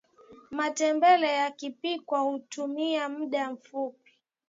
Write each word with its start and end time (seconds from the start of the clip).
matembele 0.51 1.27
yakipikwa 1.31 2.19
hutumia 2.19 3.09
mda 3.09 3.51
mfupi 3.51 4.11